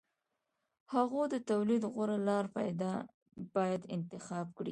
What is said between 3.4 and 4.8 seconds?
باید انتخاب کړي